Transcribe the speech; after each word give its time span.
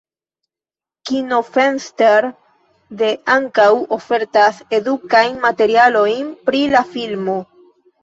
Kinofenster.de 1.09 3.11
ankaŭ 3.35 3.69
ofertas 4.01 4.65
edukajn 4.81 5.41
materialojn 5.49 6.37
pri 6.51 6.67
la 6.77 6.87
filmo. 6.99 7.43